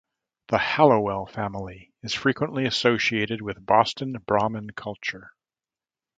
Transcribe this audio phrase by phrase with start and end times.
[0.47, 5.29] The Hallowell family is frequently associated with Boston Brahmin culture.